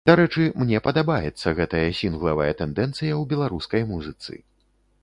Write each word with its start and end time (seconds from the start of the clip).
Дарэчы, 0.09 0.45
мне 0.61 0.79
падабаецца 0.87 1.53
гэтая 1.59 1.83
сінглавая 2.01 2.49
тэндэнцыя 2.63 3.11
ў 3.21 3.33
беларускай 3.37 3.89
музыцы. 3.93 4.33